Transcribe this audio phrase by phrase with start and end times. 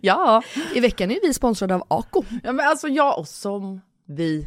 [0.00, 0.42] Ja.
[0.74, 2.24] I veckan är vi sponsrade av Ako.
[2.42, 4.46] ja, men alltså jag och som vi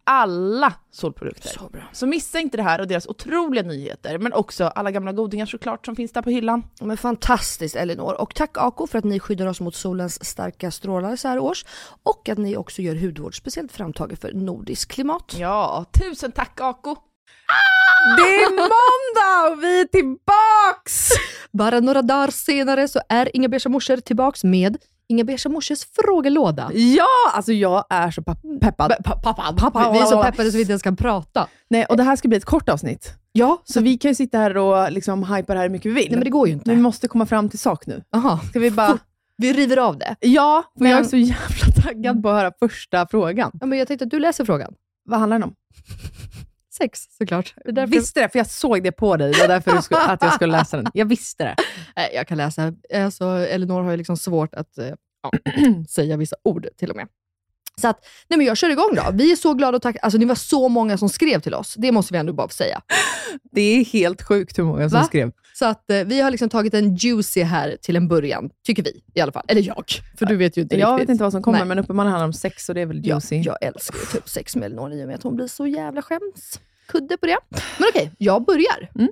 [0.03, 1.49] Alla solprodukter.
[1.49, 1.81] Så bra.
[1.91, 5.85] Så missa inte det här och deras otroliga nyheter, men också alla gamla godingar såklart
[5.85, 6.63] som finns där på hyllan.
[6.81, 8.21] Men fantastiskt Elinor.
[8.21, 11.65] Och tack Ako för att ni skyddar oss mot solens starka strålar så här års.
[12.03, 15.35] Och att ni också gör hudvård speciellt framtaget för nordisk klimat.
[15.37, 16.95] Ja, tusen tack Ako!
[18.17, 21.09] Det är måndag och vi är tillbaks!
[21.51, 24.77] Bara några dagar senare så är Inga Beige morsor tillbaks med
[25.11, 26.71] Inga Beige morsors frågelåda.
[26.73, 28.93] Ja, alltså jag är så pepp- peppad.
[29.03, 31.47] Pappa, pappa, vi är så peppade så vi inte ens kan prata.
[31.69, 33.13] Nej, och det här ska bli ett kort avsnitt.
[33.31, 35.95] Ja, Så vi kan ju sitta här och liksom hypa det här hur mycket vi
[35.95, 36.07] vill.
[36.09, 36.63] Nej men det går ju inte.
[36.69, 38.03] Men vi måste komma fram till sak nu.
[38.15, 38.39] Aha.
[38.49, 38.97] Ska vi bara...
[39.37, 40.15] Vi river av det.
[40.19, 43.51] Ja, för jag är Men- så jävla taggad på att höra första frågan.
[43.61, 44.73] Ja, men jag tänkte att du läser frågan.
[45.05, 45.53] Vad handlar den om?
[46.77, 47.53] Sex såklart.
[47.55, 49.31] Det är därför Visste det, för jag såg det på dig.
[49.31, 50.91] Det var därför du skulle, att jag skulle läsa den.
[50.93, 51.55] Jag visste det.
[52.13, 52.73] Jag kan läsa.
[52.93, 54.93] Alltså, Elinor har ju liksom svårt att eh,
[55.23, 55.31] ja,
[55.89, 57.07] säga vissa ord till och med.
[57.81, 59.03] Så att, nej men jag kör igång då.
[59.13, 59.95] Vi är så glada och tack.
[60.01, 61.75] Alltså det var så många som skrev till oss.
[61.77, 62.81] Det måste vi ändå bara få säga.
[63.51, 65.05] Det är helt sjukt hur många som Va?
[65.05, 65.31] skrev.
[65.53, 69.03] Så att eh, vi har liksom tagit en juicy här till en början, tycker vi
[69.13, 69.45] i alla fall.
[69.47, 69.83] Eller jag,
[70.19, 71.09] för du vet ju inte Jag riktigt.
[71.09, 71.67] vet inte vad som kommer, Nej.
[71.67, 73.35] men uppenbarligen handlar det om sex och det är väl juicy.
[73.35, 76.01] jag älskar ju typ sex med Elinor i och med att hon blir så jävla
[76.01, 76.59] skäms.
[76.87, 77.37] Kudde på det.
[77.77, 78.89] Men okej, jag börjar.
[78.95, 79.09] Mm.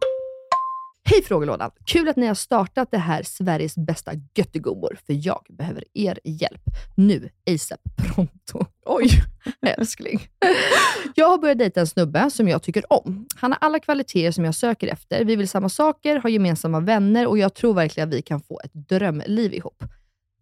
[1.12, 1.72] Hej frågelådan!
[1.86, 6.62] Kul att ni har startat det här Sveriges bästa göttegummor, för jag behöver er hjälp.
[6.96, 8.66] Nu, ASAP pronto.
[8.86, 9.10] Oj,
[9.78, 10.20] älskling.
[11.16, 13.28] Jag har börjat dejta en snubbe som jag tycker om.
[13.36, 15.26] Han har alla kvaliteter som jag söker efter.
[15.26, 18.62] Vi vill samma saker, har gemensamma vänner och jag tror verkligen att vi kan få
[18.64, 19.84] ett drömliv ihop.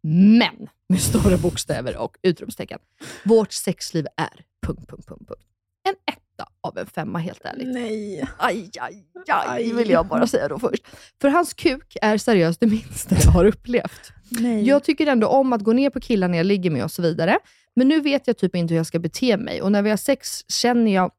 [0.03, 2.79] Men, med stora bokstäver och utropstecken.
[3.23, 4.45] Vårt sexliv är...
[4.67, 5.43] Punkt, punkt, punkt, punkt.
[5.83, 6.26] En etta
[6.61, 7.67] av en femma helt ärligt.
[7.67, 8.27] Nej.
[8.37, 10.83] Aj, aj, aj, vill jag bara säga då först.
[11.21, 14.11] För hans kuk är seriöst det minsta jag har upplevt.
[14.29, 14.67] Nej.
[14.67, 17.01] Jag tycker ändå om att gå ner på killar när jag ligger med och så
[17.01, 17.39] vidare.
[17.75, 19.97] Men nu vet jag typ inte hur jag ska bete mig och när vi har
[19.97, 21.11] sex känner jag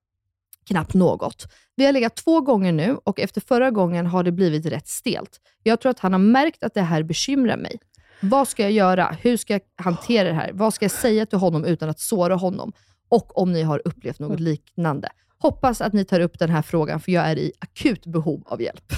[0.69, 1.53] knappt något.
[1.77, 5.41] Vi har legat två gånger nu och efter förra gången har det blivit rätt stelt.
[5.63, 7.79] Jag tror att han har märkt att det här bekymrar mig.
[8.21, 9.17] Vad ska jag göra?
[9.21, 10.51] Hur ska jag hantera det här?
[10.53, 12.73] Vad ska jag säga till honom utan att såra honom?
[13.09, 15.09] Och om ni har upplevt något liknande.
[15.39, 18.63] Hoppas att ni tar upp den här frågan, för jag är i akut behov av
[18.63, 18.93] hjälp.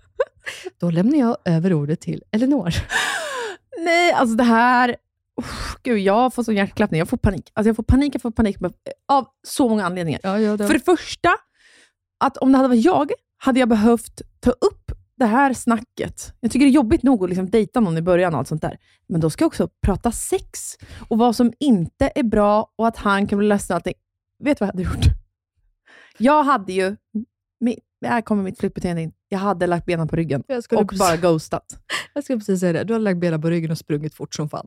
[0.80, 2.74] Då lämnar jag över ordet till Elinor.
[3.84, 4.96] Nej, alltså det här...
[5.40, 6.98] Uff, gud, jag får sån hjärtklappning.
[6.98, 7.50] Jag får panik.
[7.54, 8.56] Alltså jag får panik, jag får panik
[9.08, 10.20] av så många anledningar.
[10.22, 11.28] Ja, ja, det- För det första,
[12.24, 14.79] att om det hade varit jag, hade jag behövt ta upp
[15.20, 16.34] det här snacket.
[16.40, 18.62] Jag tycker det är jobbigt nog att liksom dejta någon i början och allt sånt
[18.62, 18.78] där.
[19.06, 20.76] Men då ska jag också prata sex
[21.08, 23.74] och vad som inte är bra och att han kan bli ledsen.
[23.74, 23.94] och Allting.
[24.44, 25.06] Vet du vad jag hade gjort?
[26.18, 26.96] Jag hade ju...
[28.06, 29.12] Här kommer mitt flyttbeteende in.
[29.28, 31.64] Jag hade lagt benen på ryggen och precis- bara ghostat.
[32.14, 32.84] Jag skulle precis säga det.
[32.84, 34.66] Du har lagt benen på ryggen och sprungit fort som fan.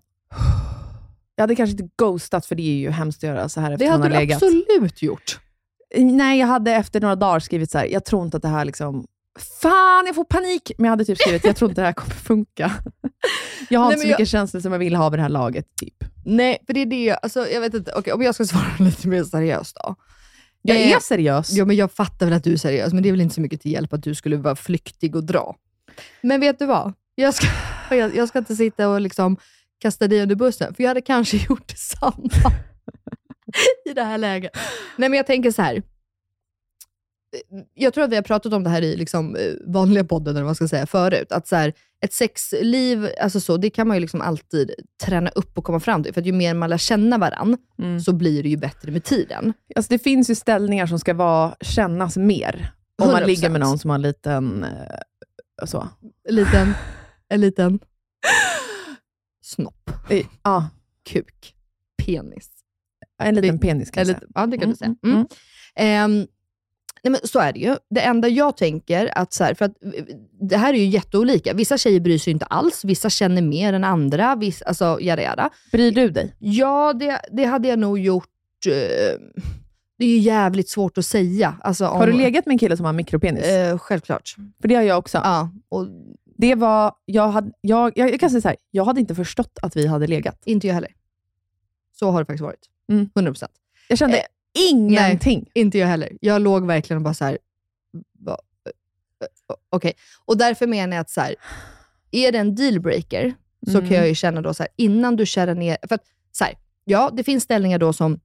[1.35, 3.85] Jag hade kanske inte ghostat, för det är ju hemskt att göra så här efter
[3.85, 4.43] Det man hade du legat.
[4.43, 5.39] absolut gjort.
[5.97, 8.65] Nej, jag hade efter några dagar skrivit så här, jag tror inte att det här
[8.65, 9.07] liksom...
[9.61, 10.71] Fan, jag får panik!
[10.77, 12.71] Men jag hade typ skrivit, jag tror inte det här kommer funka.
[13.69, 15.21] Jag har Nej, inte så men jag- mycket känslor som jag vill ha vid det
[15.23, 15.93] här laget, typ.
[16.25, 17.91] Nej, för det är det jag, alltså, jag vet inte.
[17.95, 19.95] Okej, om jag ska svara lite mer seriöst då.
[20.61, 21.51] Jag Eh, är seriös.
[21.51, 23.41] Ja, men jag fattar väl att du är seriös, men det är väl inte så
[23.41, 25.55] mycket till hjälp att du skulle vara flyktig och dra.
[26.21, 26.93] Men vet du vad?
[27.15, 27.47] Jag ska,
[27.95, 29.37] jag, jag ska inte sitta och liksom
[29.79, 32.29] kasta dig under bussen, för jag hade kanske gjort detsamma
[33.85, 34.51] i det här läget.
[34.97, 35.83] Nej, men jag tänker så här.
[37.73, 40.41] Jag tror att vi har pratat om det här i liksom, eh, vanliga podden, eller
[40.43, 41.31] vad man ska säga, förut.
[41.31, 44.71] Att så här, ett sexliv, alltså så, det kan man ju liksom alltid
[45.03, 46.13] träna upp och komma fram till.
[46.13, 47.99] För att ju mer man lär känna varann, Mm.
[47.99, 49.53] så blir det ju bättre med tiden.
[49.75, 52.71] Alltså, det finns ju ställningar som ska vara, kännas mer.
[53.01, 53.25] Om man 100%.
[53.27, 54.63] ligger med någon som har en liten...
[54.63, 55.87] Eh, så.
[56.29, 56.73] En liten,
[57.29, 57.79] en liten
[59.43, 60.69] snopp, Eh, Ja,
[61.09, 61.55] kuk,
[62.05, 62.49] penis.
[63.23, 64.27] en liten penis kan jag säga.
[64.35, 64.95] ja, det kan du säga.
[65.03, 65.27] Mm, Mm.
[65.75, 66.27] Ehm,
[67.03, 67.75] nej, men så är det ju.
[67.89, 70.03] Det enda jag tänker, att så här, för att eh,
[70.41, 71.53] det här är ju jätteolika.
[71.53, 74.35] Vissa tjejer bryr sig inte alls, vissa känner mer än andra.
[74.35, 75.49] Vissa, alltså, yada, yada.
[75.71, 76.35] Bryr du dig?
[76.39, 78.29] Ja, det, det hade jag nog gjort.
[78.67, 79.19] eh,
[79.97, 81.55] det är ju jävligt svårt att säga.
[81.61, 83.43] Alltså, om, Har du legat med en kille som har mikropenis?
[83.43, 84.35] Eh, självklart.
[84.61, 85.17] För det har jag också.
[85.17, 85.87] Ja, och
[86.37, 89.59] Det var, jag, hade, jag, jag, jag kan säga så här, jag hade inte förstått
[89.61, 90.41] att vi hade legat.
[90.45, 90.91] inte jag heller.
[91.99, 92.59] Så har det faktiskt varit.
[92.91, 93.09] Mm.
[93.15, 93.45] 100%.
[93.89, 94.23] Jag kände Eh,
[94.53, 95.49] ingenting.
[95.53, 96.09] Inte jag heller.
[96.21, 97.37] Jag låg verkligen och bara så här.
[98.19, 99.93] va- eh, Okej.
[100.25, 101.35] Och därför menar jag att så här,
[102.11, 103.33] är det en dealbreaker,
[103.71, 103.89] så Mm.
[103.89, 105.77] kan jag ju känna då så här, innan du känner ner...
[105.87, 106.53] För att, så här,
[106.85, 108.19] ja, det finns ställningar då som,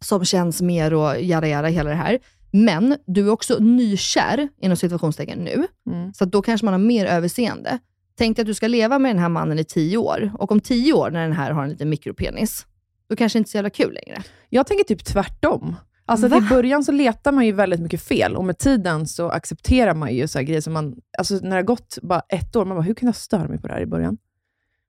[0.00, 2.18] som känns mer och jada jada, hela det här.
[2.52, 6.14] Men du är också nykär, inom situationstecken nu, Mm.
[6.14, 7.78] så då kanske man har mer överseende.
[8.18, 10.60] Tänk dig att du ska leva med den här mannen i tio år, och om
[10.60, 12.66] tio år, när den här har en liten mikropenis,
[13.08, 14.22] då kanske det inte är så jävla kul längre.
[14.48, 15.76] Jag tänker typ tvärtom.
[16.08, 16.36] Alltså Va?
[16.38, 20.14] I början så letar man ju väldigt mycket fel och med tiden så accepterar man
[20.14, 20.94] ju så här grejer som man...
[21.18, 23.58] Alltså när det har gått bara ett år, man bara, hur kan jag störa mig
[23.60, 24.18] på det här i början?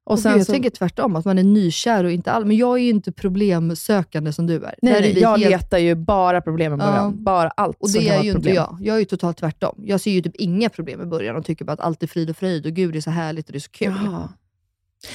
[0.06, 2.46] Och Och sen jag så, tänker tvärtom, att man är nykär och inte all...
[2.46, 4.76] Men jag är ju inte problemsökande som du är.
[4.82, 6.96] Nej, är nej, vi jag helt- letar ju bara problem i början.
[6.96, 7.12] Ja.
[7.24, 8.56] Bara allt Och som det kan är ju ett inte problem.
[8.56, 8.78] jag.
[8.82, 9.76] Jag är ju totalt tvärtom.
[9.86, 12.30] Jag ser ju typ inga problem i början och tycker bara att allt är frid
[12.30, 13.94] och fröjd och gud, det är så härligt och det är så kul.
[14.06, 14.30] Jaha.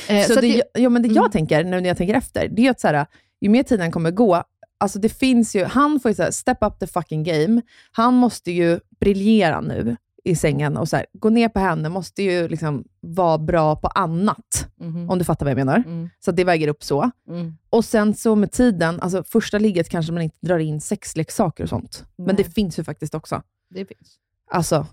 [0.09, 1.17] Eh, Så att det, det- ja, men det Mm.
[1.23, 3.07] jag tänker, nu när jag tänker efter, det är att så här,
[3.41, 4.45] ju mer tiden kommer gå,
[4.79, 7.63] alltså det finns ju, han får ju så här, step up the fucking game.
[7.93, 12.23] Han måste ju briljera nu i sängen och så här, gå ner på henne, måste
[12.23, 15.11] ju liksom vara bra på annat, Mhm.
[15.11, 15.77] om du fattar vad jag menar.
[15.77, 17.11] Mm, Så att det väger upp så.
[17.29, 17.57] mm.
[17.71, 21.69] Och sen så med tiden, alltså första ligget kanske man inte drar in sexleksaker och
[21.69, 22.05] sånt.
[22.17, 22.37] Men Nej.
[22.37, 23.43] det finns ju faktiskt också.
[23.71, 24.19] Det finns.
[24.51, 24.87] Alltså,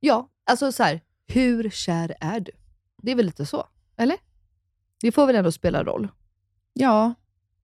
[0.00, 2.52] Ja, alltså så här, hur kär är du?
[3.02, 3.64] Det är väl lite så,
[3.98, 4.16] eller?
[5.00, 6.08] Det får väl ändå spela roll?
[6.72, 7.14] ja.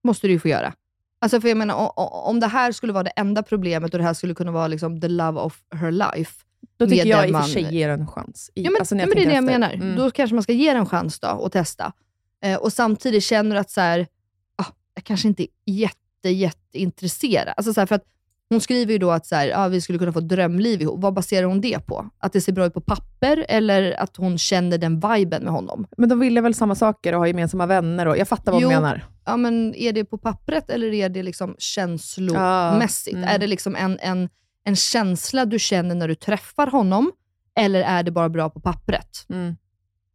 [0.03, 0.73] måste du ju få göra.
[1.19, 1.91] Alltså för jag menar,
[2.27, 5.01] om det här skulle vara det enda problemet och det här skulle kunna vara liksom
[5.01, 6.45] the love of her life.
[6.77, 8.51] Då tycker jag i och man- för sig ger en chans.
[8.55, 9.73] I, Ja, men, alltså ja, men det är det jag menar.
[9.73, 9.95] Mm.
[9.95, 11.93] Då kanske man ska ge en chans då och testa.
[12.41, 14.07] Eh, och samtidigt känner du att så här,
[14.55, 17.53] ah, jag kanske inte är jätte, jätteintresserad.
[17.57, 18.05] Alltså så här, för att
[18.55, 20.99] hon skriver ju då att så här, ah, vi skulle kunna få drömliv ihop.
[21.01, 22.09] Vad baserar hon det på?
[22.17, 25.87] Att det ser bra ut på papper eller att hon känner den viben med honom?
[25.97, 28.69] Men de ville väl samma saker och ha gemensamma vänner och jag fattar vad Jo.
[28.69, 29.05] du menar.
[29.25, 33.13] Ja, men är det på pappret eller är det liksom känslomässigt?
[33.13, 33.29] Ja, mm.
[33.35, 34.29] Är det liksom en, en,
[34.63, 37.11] en känsla du känner när du träffar honom,
[37.59, 39.25] eller är det bara bra på pappret?
[39.29, 39.55] Mm.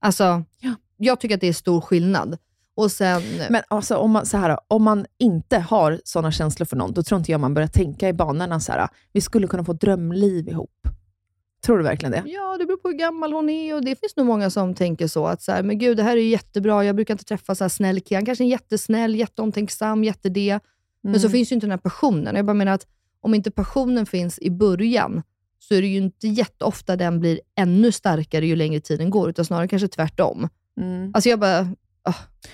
[0.01, 0.75] Alltså, Ja.
[0.97, 2.39] jag tycker att det är stor skillnad.
[2.81, 6.77] Och sen, Men alltså, om, man, så här, om man inte har sådana känslor för
[6.77, 9.65] någon, då tror inte jag man börjar tänka i banorna så här, vi skulle kunna
[9.65, 10.71] få drömliv ihop.
[11.65, 12.23] Tror du verkligen det?
[12.27, 15.07] ja, det beror på hur gammal hon är och det finns nog många som tänker
[15.07, 15.27] så.
[15.27, 16.85] Att så här, men gud, det här är jättebra.
[16.85, 18.17] Jag brukar inte träffa så här snäll kille.
[18.19, 20.61] Han kanske är jättesnäll, jätteomtänksam, jättede.
[21.03, 21.33] Men så Mm.
[21.33, 22.37] finns ju inte den här passionen.
[22.37, 22.87] Jag bara menar att
[23.21, 25.23] om inte passionen finns i början,
[25.59, 29.45] så är det ju inte jätteofta den blir ännu starkare ju längre tiden går, utan
[29.45, 30.49] snarare kanske tvärtom.
[30.81, 31.11] Mm.
[31.15, 31.69] Alltså jag bara,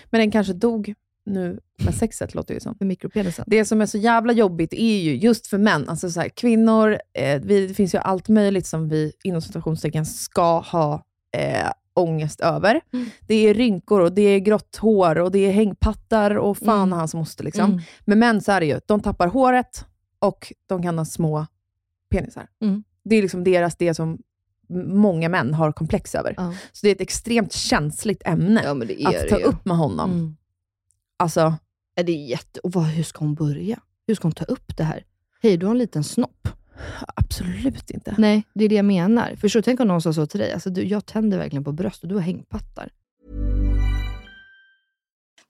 [0.04, 0.94] Men den kanske dog
[1.26, 2.74] nu med sexet, låter det som.
[2.78, 3.44] för mikropenisen.
[3.48, 6.98] Det som är så jävla jobbigt är ju just för män, alltså så här, kvinnor,
[7.12, 11.04] eh, vi, det finns ju allt möjligt som vi inom situationstecken ska ha
[11.36, 12.80] eh, ångest över.
[12.92, 13.06] Mm.
[13.26, 16.98] Det är rynkor och det är grått hår och det är hängpattar och fan Mm.
[16.98, 17.44] hans moster.
[17.44, 17.70] Liksom.
[17.70, 17.80] Mm.
[18.04, 19.84] Men män så är det ju, de tappar håret
[20.18, 21.46] och de kan ha små
[22.10, 22.48] penisar.
[22.62, 22.84] Mm.
[23.04, 24.18] Det är liksom deras, det som
[24.68, 26.34] många män har komplex över.
[26.36, 26.54] Ja.
[26.72, 29.44] Så det är ett extremt känsligt ämne ja, men det är att det ta ju.
[29.44, 30.10] upp med honom.
[30.12, 30.36] Mm.
[31.16, 31.54] Alltså,
[31.94, 32.60] Ja, Det är jätte...
[32.60, 33.80] Och vad, hur ska hon börja?
[34.06, 35.04] Hur ska hon ta upp det här?
[35.42, 36.48] Hej, du har en liten snopp.
[37.16, 38.14] absolut inte.
[38.18, 39.36] Nej, det är det jag menar.
[39.36, 39.62] Förstår du?
[39.62, 40.52] Tänk om någon sa så till dig.
[40.52, 42.90] Alltså, du, jag tänder verkligen på bröst och du har hängpattar.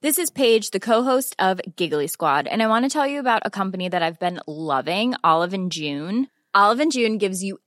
[0.02, 3.42] This is Paige, the co-host of Giggly Squad, and I want to tell you about
[3.46, 6.26] a company that I've been loving, Olive and June.
[6.54, 7.58] Olive and June gives you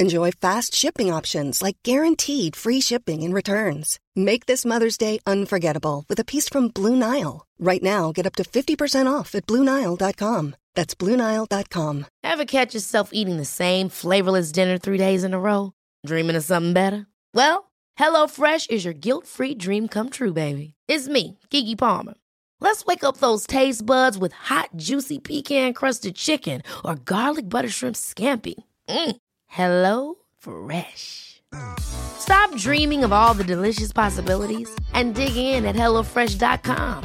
[0.00, 3.98] Enjoy fast shipping options like guaranteed free shipping and returns.
[4.14, 7.44] Make this Mother's Day unforgettable with a piece from Blue Nile.
[7.58, 10.54] Right now, get up to 50% off at BlueNile.com.
[10.76, 12.06] That's BlueNile.com.
[12.22, 15.72] Ever catch yourself eating the same flavorless dinner three days in a row?
[16.06, 17.08] Dreaming of something better?
[17.34, 20.74] Well, HelloFresh is your guilt-free dream come true, baby.
[20.86, 22.14] It's me, Kiki Palmer.
[22.60, 27.96] Let's wake up those taste buds with hot, juicy pecan-crusted chicken or garlic butter shrimp
[27.96, 28.54] scampi.
[28.88, 29.16] Mm.
[29.48, 31.42] Hello Fresh.
[31.80, 37.04] Stop dreaming of all the delicious possibilities and dig in at HelloFresh.com.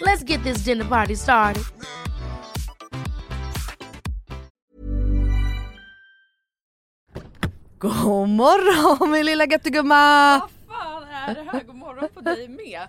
[0.00, 1.64] Let's get this dinner party started.
[7.78, 10.38] God morgon min lilla göttegumma!
[10.40, 11.60] Vad fan är det här?
[11.66, 12.88] God morgon på dig med.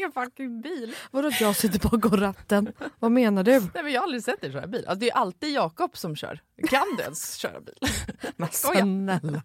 [0.00, 0.94] i en fucking bil.
[1.10, 2.72] Vadå jag sitter bakom ratten?
[2.98, 3.60] Vad menar du?
[3.60, 4.84] Nej, men jag har aldrig sett dig köra bil.
[4.86, 6.40] Alltså, det är alltid Jakob som kör.
[6.68, 7.74] Kan du ens köra bil?
[8.36, 9.42] Men snälla.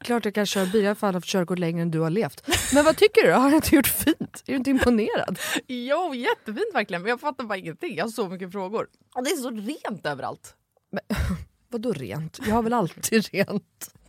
[0.00, 2.48] Klart jag kan köra bil, jag har fan haft körkort längre än du har levt.
[2.74, 3.32] Men vad tycker du?
[3.32, 4.42] Har jag inte gjort fint?
[4.46, 5.38] Är du inte imponerad?
[5.66, 7.02] Jo, jättefint verkligen.
[7.02, 7.96] Men jag fattar bara ingenting.
[7.96, 8.86] Jag har så mycket frågor.
[9.24, 10.54] Det är så rent överallt.
[11.70, 12.38] Vadå rent?
[12.46, 13.94] Jag har väl alltid rent?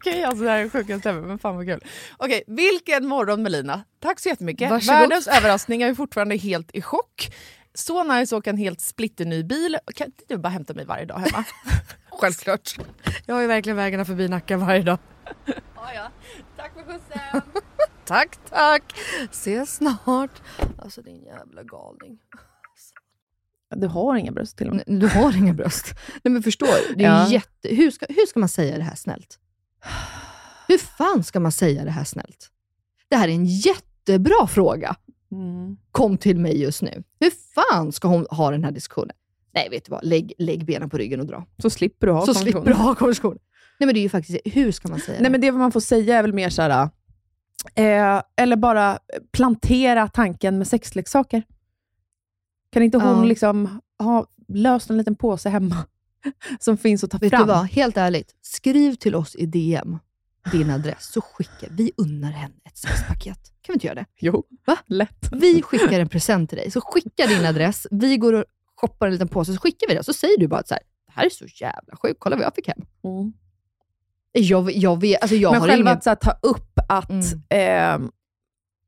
[0.00, 1.84] Okej, alltså det här är det sjukaste ever, men fan vad kul.
[2.16, 3.84] Okej, vilken morgon Melina.
[4.00, 4.70] Tack så jättemycket.
[4.70, 5.00] Varsågod.
[5.00, 7.34] Världens överraskning, jag är fortfarande helt i chock.
[7.74, 9.78] Så nice att åka en helt splitterny bil.
[9.94, 11.44] Kan inte du bara hämta mig varje dag hemma?
[12.10, 12.78] Självklart.
[13.26, 14.98] Jag har ju verkligen vägarna förbi Nacka varje dag.
[15.46, 16.10] ja, ja.
[16.56, 17.42] Tack för skjutsen.
[18.04, 18.82] Tack, tack.
[19.30, 20.42] Ses snart.
[20.78, 22.18] Alltså din jävla galning.
[23.76, 24.84] Du har inga bröst till och med.
[24.86, 25.94] Du har inga bröst.
[26.24, 26.96] Nej men förstår?
[26.96, 27.28] Det är Ja.
[27.28, 27.68] jätte...
[27.68, 29.38] hur, ska, hur ska man säga det här snällt?
[30.68, 32.50] Hur fan ska man säga det här snällt?
[33.08, 34.96] Det här är en jättebra fråga.
[35.32, 35.76] Mm.
[35.92, 37.02] Kom till mig just nu.
[37.20, 39.16] Hur fan ska hon ha den här diskussionen?
[39.54, 40.04] Nej, vet du vad?
[40.04, 41.46] Lägg, lägg benen på ryggen och dra.
[41.58, 43.38] Så slipper du ha Så slipper du ha konversation.
[43.80, 45.80] Nej men det är ju faktiskt, hur ska man säga Nej men det man får
[45.80, 46.88] säga är väl mer såhär,
[47.74, 48.98] eh, eller bara
[49.32, 51.42] plantera tanken med sexleksaker.
[52.72, 53.24] Kan inte hon Ja.
[53.24, 55.76] liksom ha löst en liten påse hemma
[56.60, 57.40] som finns att ta Vet fram?
[57.40, 57.66] du vad?
[57.66, 59.98] Helt ärligt, skriv till oss i DM
[60.52, 63.38] din adress så skickar vi unnar henne ett sexpaket.
[63.62, 64.06] Kan vi inte göra det?
[64.18, 64.76] Jo, Va?
[64.86, 65.28] lätt.
[65.32, 67.86] Vi skickar en present till dig, så skicka din adress.
[67.90, 68.44] Vi går och
[68.76, 70.02] shoppar en liten påse, så skickar vi det.
[70.04, 72.44] Så säger du bara att så här, det här är så jävla sjukt, kolla vad
[72.44, 72.78] jag fick hem.
[74.32, 75.98] Jag, jag vet, alltså jag Men har själva ingen...
[75.98, 77.42] att här, ta upp att, Mm.
[77.50, 78.10] ehm,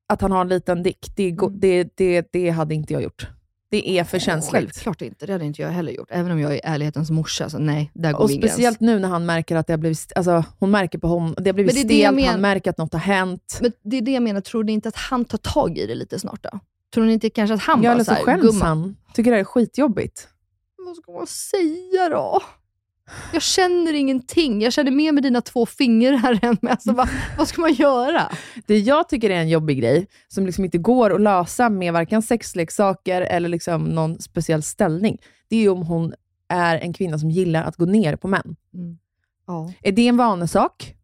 [0.09, 1.61] att han har en liten dick, det, Mm.
[1.61, 3.27] det, det, det hade inte jag gjort.
[3.71, 4.53] Det är för känsligt.
[4.53, 6.09] Självklart inte, det hade inte jag heller gjort.
[6.11, 8.53] Även om jag är ärlighetens morsa, så nej, där går Och min gräns.
[8.53, 11.49] speciellt nu när han märker att det har blivit, alltså, hon märker på honom, det
[11.51, 13.59] har blivit det stelt, han men- märker att något har hänt.
[13.63, 15.95] Men det är det jag menar, tror ni inte att han tar tag i det
[15.95, 16.59] lite snart då?
[16.95, 18.97] Tror ni inte kanske att han Jag bara eller så så här, skäms gumman, han.
[19.15, 20.29] Tycker det här är skitjobbigt.
[20.87, 22.41] vad ska man säga då?
[23.33, 24.63] Jag känner ingenting.
[24.63, 28.33] Jag känner mer med dina två fingrar än med, alltså, vad, vad ska man göra?
[28.67, 32.23] Det jag tycker är en jobbig grej, som liksom inte går att lösa med varken
[32.23, 35.19] sexleksaker eller liksom någon speciell ställning,
[35.49, 36.15] det är om hon
[36.49, 38.57] är en kvinna som gillar att gå ner på män.
[39.47, 39.73] Ja.
[39.83, 40.95] Är det en vanesak?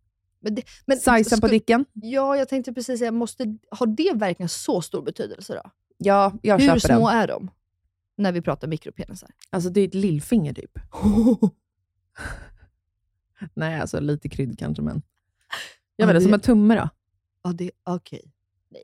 [0.41, 1.85] Men det, men Sajsen på dicken?
[1.93, 5.71] Ja, jag tänkte precis säga, måste, har det verkligen så stor betydelse då?
[5.99, 7.19] Ja, jag Hur köper små den.
[7.19, 7.51] är de?
[8.17, 9.31] När vi pratar mikropenisar.
[9.51, 10.79] Alltså det är ett lillfinger typ.
[13.55, 15.03] Nej, alltså lite krydd kanske, men...
[15.97, 16.89] Jag Ja, vet inte, det- som en tumme då?
[17.43, 18.33] Ja, det okej.
[18.71, 18.83] Nej.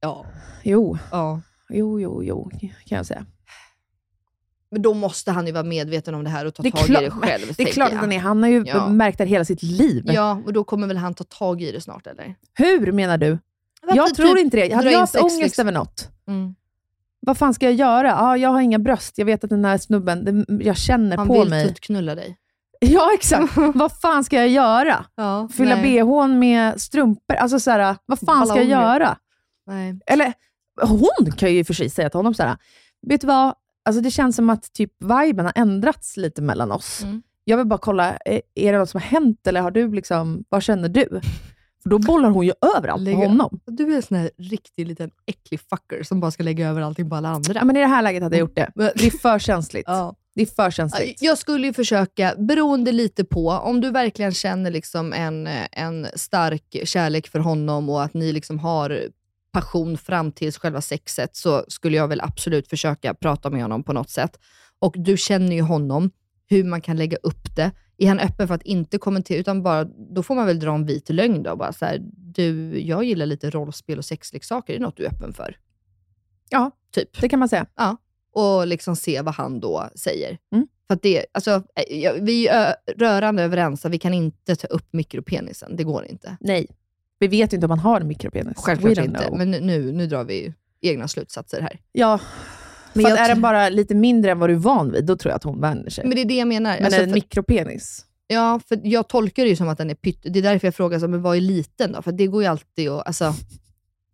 [0.00, 0.26] Ja.
[0.62, 1.40] Jo, ja.
[1.68, 2.50] jo, jo, jo,
[2.86, 3.26] kan jag säga.
[4.70, 7.02] Men då måste han ju vara medveten om det här och ta Det tag klart-
[7.02, 7.42] i det själv.
[7.56, 8.18] Det är klart att han är.
[8.18, 8.88] Han har ju Ja.
[8.88, 10.04] märkt det hela sitt liv.
[10.06, 12.34] Ja, och då kommer väl han ta tag i det snart, eller?
[12.54, 13.38] Hur menar du?
[13.82, 14.74] Varför jag tror typ inte det.
[14.74, 15.62] Hade jag haft ångest liksom?
[15.68, 16.54] över något, Mm.
[17.20, 18.08] vad fan ska jag göra?
[18.08, 19.18] Ja, jag har inga bröst.
[19.18, 21.66] Jag vet att den här snubben, det, jag känner Han på vill mig.
[21.68, 22.36] tuttknulla dig.
[22.92, 23.56] Ja, exakt.
[23.74, 25.04] vad fan ska jag göra?
[25.14, 26.02] Ja, Fylla nej.
[26.02, 27.36] bhn med strumpor?
[27.36, 29.18] Alltså så här, vad fan ska jag göra?
[29.66, 29.98] Nej.
[30.06, 30.32] Eller
[30.82, 32.56] hon kan ju i och för sig säga till honom så här,
[33.06, 33.54] vet du vad?
[33.84, 37.02] Alltså det känns som att typ viben har ändrats lite mellan oss.
[37.02, 37.22] Mm.
[37.44, 40.44] Jag vill bara kolla, är, är det något som har hänt eller har du liksom,
[40.48, 41.20] vad känner du?
[41.82, 43.60] För då bollar hon ju över allt på honom.
[43.66, 47.10] Du är en sån här riktig liten äcklig fucker som bara ska lägga över allting
[47.10, 47.54] på alla andra.
[47.54, 48.70] Ja, men i det här läget hade jag gjort det.
[48.74, 49.84] Det är för känsligt.
[49.88, 50.14] Ja.
[50.34, 51.22] Det är för känsligt.
[51.22, 56.76] Jag skulle ju försöka, beroende lite på, om du verkligen känner liksom en, en stark
[56.84, 59.08] kärlek för honom och att ni liksom har
[59.52, 63.92] passion fram till själva sexet, så skulle jag väl absolut försöka prata med honom på
[63.92, 64.38] något sätt.
[64.78, 66.10] Och du känner ju honom,
[66.46, 67.70] hur man kan lägga upp det.
[67.98, 70.86] Är han öppen för att inte kommentera, utan bara, då får man väl dra en
[70.86, 71.56] vit lögn då.
[71.56, 75.08] Bara så här, du, jag gillar lite rollspel och sexleksaker, är det något du är
[75.08, 75.56] öppen för?
[76.48, 77.20] Ja, Typ.
[77.20, 77.66] det kan man säga.
[77.74, 77.96] Ja,
[78.34, 80.38] och liksom se vad han då säger.
[80.54, 80.66] Mm.
[80.88, 81.50] För det, alltså,
[81.90, 85.76] eh, vi är rörande överens att vi kan inte ta upp mikropenisen.
[85.76, 86.36] Det går inte.
[86.40, 86.66] Nej.
[87.18, 88.54] Vi vet ju inte om man har en mikropenis.
[88.56, 89.24] Självklart inte.
[89.24, 89.38] know.
[89.38, 91.80] Men nu- nu, drar vi egna slutsatser här.
[91.92, 92.20] Ja,
[92.92, 95.16] Men för jag är den bara lite mindre än vad du är van vid, då
[95.16, 96.04] tror jag att hon vänjer sig.
[96.06, 96.74] Men det är det jag menar.
[96.76, 98.06] Men Alltså, är det en för, mikropenis?
[98.26, 100.20] ja, för jag tolkar det ju som att den är pytt.
[100.22, 102.02] Det är därför jag frågar, så, men vad är liten då?
[102.02, 103.06] För det går ju alltid att...
[103.06, 103.34] Alltså,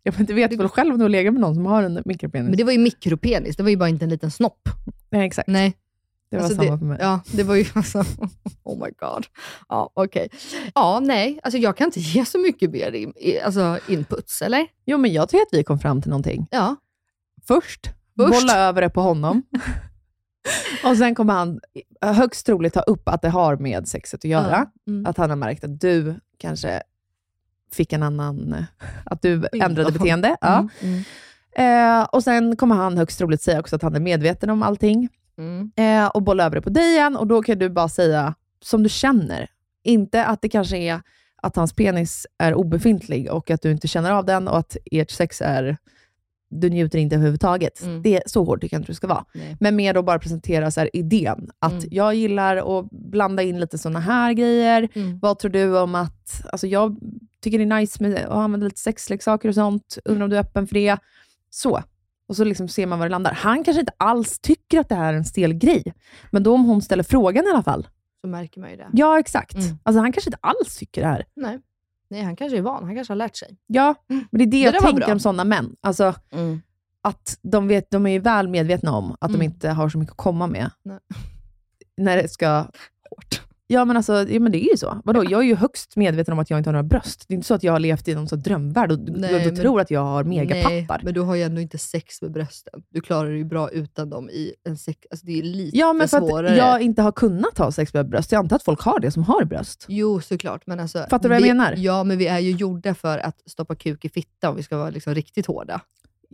[0.03, 2.01] Ja, men du vet väl själv om du har legat med någon som har en
[2.05, 2.49] mikropenis?
[2.49, 4.69] men det var ju mikropenis, det var ju bara inte en liten snopp.
[5.09, 5.47] Nej, exakt.
[5.47, 5.77] Nej.
[6.31, 6.97] Det var Alltså, samma det, för mig.
[7.01, 8.03] Ja, det var ju alltså...
[8.63, 9.25] Oh my god.
[9.69, 10.29] Ja, okej.
[10.75, 11.39] Ja, nej.
[11.43, 13.13] Alltså jag kan inte ge så mycket mer in,
[13.45, 14.67] alltså, inputs, eller?
[14.85, 16.47] Jo, men jag tycker att vi kom fram till någonting.
[16.51, 16.75] Ja.
[17.47, 18.31] Först, Först.
[18.31, 19.43] bolla över det på honom.
[20.83, 21.59] och sen kommer han
[22.01, 24.67] högst troligt ta upp att det har med sexet att göra.
[24.85, 25.05] Ja, mm.
[25.05, 26.81] Att han har märkt att du kanske
[27.75, 28.65] fick en annan...
[29.05, 30.37] Att du ändrade beteende.
[30.41, 30.57] Ja.
[30.57, 31.03] Mm, mm,
[31.55, 35.09] Eh, och Sen kommer han högst troligt säga också att han är medveten om allting.
[35.37, 35.71] mm.
[35.75, 37.15] eh, och bolla över det på dig igen.
[37.15, 39.49] Och då kan du bara säga som du känner.
[39.83, 41.01] Inte att det kanske är
[41.41, 45.11] att hans penis är obefintlig och att du inte känner av den och att ert
[45.11, 45.77] sex är...
[46.51, 47.81] Du njuter inte överhuvudtaget.
[47.83, 48.01] Mm.
[48.01, 49.25] Det, så hårt tycker jag inte du ska vara.
[49.33, 49.57] Nej.
[49.59, 51.49] Men mer då bara presentera så här idén.
[51.59, 51.85] Att Mm.
[51.91, 54.89] jag gillar att blanda in lite såna här grejer.
[54.93, 55.19] Mm.
[55.19, 56.43] Vad tror du om att...
[56.51, 56.97] Alltså jag
[57.41, 59.97] tycker det är nice med att använda lite sexleksaker och sånt.
[60.05, 60.97] Undrar om du är öppen för det.
[61.49, 61.83] Så.
[62.27, 63.31] Och så liksom ser man var det landar.
[63.33, 65.93] Han kanske inte alls tycker att det här är en stel grej.
[66.31, 67.87] Men då om hon ställer frågan i alla fall.
[68.21, 68.87] Så märker man ju det.
[68.93, 69.55] Ja, exakt.
[69.55, 69.77] Mm.
[69.83, 71.25] Alltså han kanske inte alls tycker det här.
[71.35, 71.59] Nej.
[72.11, 72.83] Nej, han kanske är van.
[72.83, 73.57] Han kanske har lärt sig.
[73.67, 75.75] Ja, men det är det, Det jag var tänker om sådana män.
[75.81, 76.13] Alltså,
[77.01, 79.39] att de, vet, de är ju väl medvetna om att Mm.
[79.39, 80.71] de inte har så mycket att komma med.
[80.83, 80.99] Nej.
[81.97, 82.65] När det ska...
[83.71, 85.01] Ja, men alltså, ja, men det är ju så.
[85.03, 85.23] Vadå?
[85.29, 87.25] Jag är ju högst medveten om att jag inte har några bröst.
[87.27, 89.45] Det är inte så att jag har levt i någon sån drömvärld och Nej, du
[89.51, 91.01] men- tror att jag har Nej, megapappar.
[91.03, 92.83] men du har ju ändå inte sex med brösten.
[92.89, 94.99] Du klarar ju bra utan dem i en sex.
[95.11, 96.51] Alltså det är lite Ja, men för svårare.
[96.51, 98.31] att jag inte har kunnat ha sex med bröst.
[98.31, 99.85] Jag antar att folk har det som har bröst.
[99.89, 100.61] Jo, såklart.
[100.67, 101.73] Men alltså, Fattar du vad jag vi, menar?
[101.77, 104.77] Ja, men vi är ju gjorda för att stoppa kuk i fitta om vi ska
[104.77, 105.81] vara liksom riktigt hårda.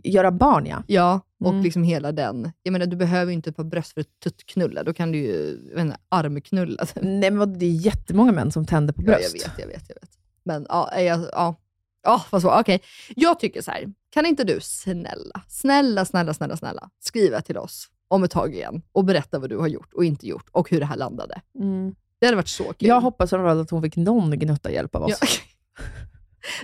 [0.04, 0.82] Göra barn, ja.
[0.86, 1.62] Ja, och Mm.
[1.62, 2.52] liksom hela den.
[2.62, 4.82] Jag menar, du behöver ju inte ett par bröst för att tuttknulla.
[4.82, 6.86] Då kan du ju inte, armknulla.
[7.02, 9.36] Nej, men det är jättemånga män som tänder på Ja, bröst.
[9.36, 10.10] jag vet, jag vet, jag vet.
[10.44, 11.54] Men ja, jag, ja.
[12.02, 12.60] Ja, vad så.
[12.60, 12.80] Okej.
[13.16, 13.92] Jag tycker så här.
[14.10, 18.82] Kan inte du snälla, snälla, snälla, snälla, snälla skriva till oss om ett tag igen
[18.92, 21.40] och berätta vad du har gjort och inte gjort och hur det här landade.
[21.58, 21.94] Mm.
[22.18, 22.88] Det hade varit så kul.
[22.88, 25.18] Jag hoppas att hon fick någon gnutta hjälp av oss.
[25.20, 25.26] Ja.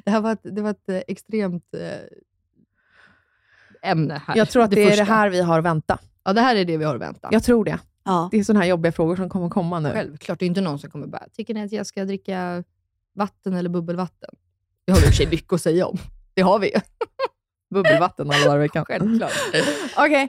[0.05, 1.81] Det här var ett, det var ett eh, extremt eh,
[3.85, 4.37] ämne här.
[4.37, 5.99] Jag tror att det, är det här vi har att vänta.
[6.25, 7.29] Ja, det här är det vi har att vänta.
[7.33, 7.79] Jag tror det.
[8.05, 8.29] Ja.
[8.31, 9.91] Det är sådana här jobbiga frågor som kommer komma nu.
[9.93, 12.65] Självklart, det är inte någon som kommer bara, tycker ni att jag ska dricka
[13.15, 14.31] vatten eller bubbelvatten?
[14.85, 15.99] Det har vi i och för sig mycket att säga om.
[16.35, 16.81] Det har vi ju.
[17.75, 18.85] Bubbelvatten alla dagar i veckan.
[18.85, 19.33] Självklart.
[19.97, 20.29] Okej.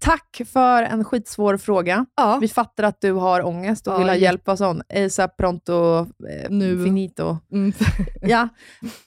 [0.00, 2.06] Tack för en skitsvår fråga.
[2.16, 2.38] Ja.
[2.40, 4.82] Vi fattar att du har ångest och Ja, vill ha hjälp av sån.
[4.94, 6.84] ASAP, pronto, eh, Nu.
[6.84, 7.38] finito.
[7.52, 7.72] Mm.
[8.22, 8.48] Ja.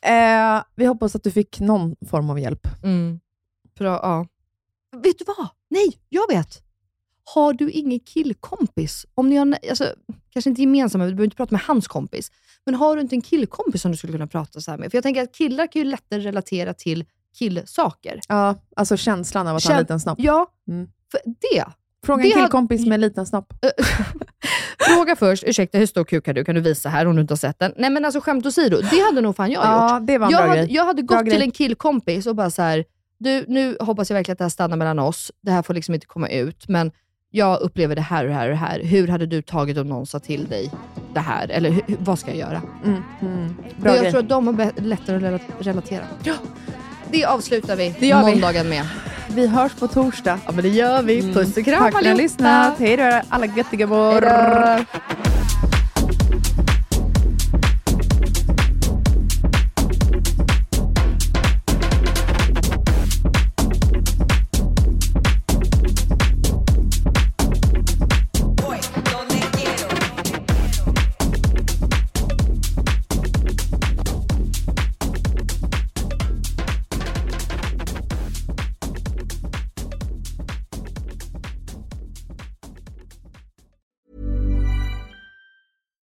[0.01, 2.67] Eh, vi hoppas att du fick någon form av hjälp.
[2.83, 3.19] Mm.
[3.79, 4.27] Bra, ja.
[5.03, 5.47] Vet du vad?
[5.69, 6.59] Nej, jag vet.
[7.33, 9.05] har du ingen killkompis?
[9.15, 9.85] Om ni har, alltså,
[10.29, 12.31] kanske inte gemensamma, du behöver inte prata med hans kompis,
[12.65, 14.91] men har du inte en killkompis som du skulle kunna prata så här med?
[14.91, 17.05] För jag tänker att killar kan ju lättare relatera till
[17.37, 18.19] killsaker.
[18.27, 20.19] Ja, alltså känslan av att ha en Kän- liten snopp.
[20.21, 20.87] Ja, Mm.
[21.11, 21.63] för det.
[22.05, 23.53] Fråga en hade- killkompis med en liten snopp.
[24.95, 26.43] Fråga först, ursäkta hur stor kuk har du?
[26.45, 27.73] Kan du visa här om du inte har sett den?
[27.77, 30.07] Nej men alltså skämt åsido, det hade nog fan jag Ja, gjort.
[30.07, 30.75] det var en jag, bra hade, grej.
[30.75, 31.33] jag hade Bra gått grej.
[31.35, 32.85] till en killkompis och bara så här,
[33.17, 35.31] du nu hoppas jag verkligen att det här stannar mellan oss.
[35.41, 36.91] Det här får liksom inte komma ut, men
[37.29, 38.79] jag upplever det här och det här och det här.
[38.83, 40.71] Hur hade du tagit om någon sa till dig
[41.13, 41.47] det här?
[41.49, 42.61] Eller hur, vad ska jag göra?
[42.85, 43.55] Mm, mm.
[43.75, 44.11] Och Bra jag grej.
[44.11, 46.03] tror att de har lättare att rela- relatera.
[46.23, 46.33] Ja.
[47.13, 48.31] Det avslutar vi Det gör vi.
[48.31, 48.85] måndagen med.
[49.27, 50.39] Vi hörs på torsdag.
[50.45, 51.33] Ja men det gör vi.
[51.33, 52.21] Puss och kram Tack för att ni har allihopa.
[52.21, 52.79] lyssnat.
[52.79, 54.21] Hej då alla göttigammor.